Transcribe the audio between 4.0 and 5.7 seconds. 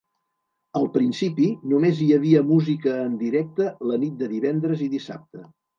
nit de divendres i dissabte.